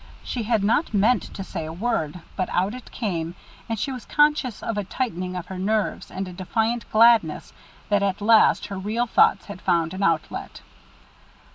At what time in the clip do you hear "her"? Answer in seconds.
5.45-5.59, 8.65-8.79